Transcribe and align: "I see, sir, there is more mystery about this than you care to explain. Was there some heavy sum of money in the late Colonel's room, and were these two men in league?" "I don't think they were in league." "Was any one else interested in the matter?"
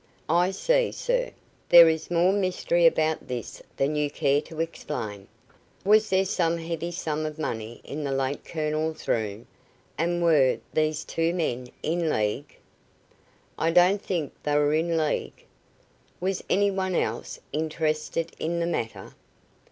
"I 0.29 0.49
see, 0.49 0.91
sir, 0.91 1.29
there 1.69 1.87
is 1.87 2.09
more 2.09 2.33
mystery 2.33 2.87
about 2.87 3.27
this 3.27 3.61
than 3.77 3.95
you 3.95 4.09
care 4.09 4.41
to 4.41 4.59
explain. 4.59 5.27
Was 5.85 6.09
there 6.09 6.25
some 6.25 6.57
heavy 6.57 6.89
sum 6.89 7.23
of 7.23 7.37
money 7.37 7.81
in 7.83 8.03
the 8.03 8.11
late 8.11 8.43
Colonel's 8.43 9.07
room, 9.07 9.45
and 9.99 10.23
were 10.23 10.57
these 10.73 11.03
two 11.05 11.35
men 11.35 11.67
in 11.83 12.09
league?" 12.09 12.57
"I 13.59 13.69
don't 13.69 14.01
think 14.01 14.33
they 14.41 14.55
were 14.55 14.73
in 14.73 14.97
league." 14.97 15.45
"Was 16.19 16.43
any 16.49 16.71
one 16.71 16.95
else 16.95 17.39
interested 17.53 18.31
in 18.39 18.59
the 18.59 18.65
matter?" 18.65 19.13